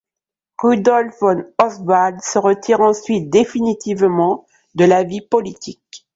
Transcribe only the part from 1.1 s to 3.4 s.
von Auerswald se retire ensuite